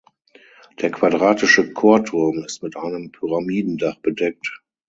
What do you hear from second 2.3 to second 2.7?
ist